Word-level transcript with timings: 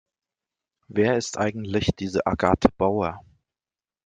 Wer 0.87 1.15
ist 1.15 1.37
eigentlich 1.37 1.89
diese 1.95 2.25
Agathe 2.25 2.69
Bauer? 2.75 3.19